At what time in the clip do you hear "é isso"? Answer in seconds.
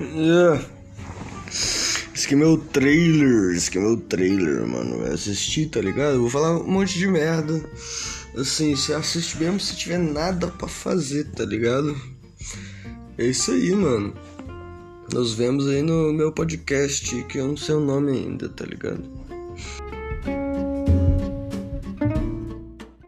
13.18-13.50